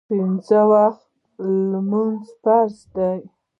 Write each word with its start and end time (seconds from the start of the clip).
پنځه 0.09 0.61
وخته 0.71 1.45
لمونځ 1.71 2.21
فرض 2.43 2.77
ده 2.93 3.09